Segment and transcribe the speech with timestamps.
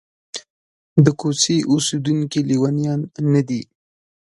[1.03, 2.99] د کوڅې اوسېدونکي لېونیان
[3.33, 3.61] نه دي.